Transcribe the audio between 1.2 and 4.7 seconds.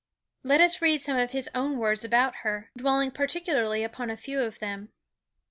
his own words about her, dwelling particularly upon a few of